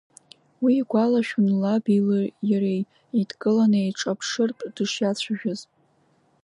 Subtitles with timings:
[0.63, 2.01] Уи игәалашәон лаби
[2.49, 2.81] иареи
[3.17, 5.61] еидкыланы еиҿаирԥшыртә дышиацәажәаз.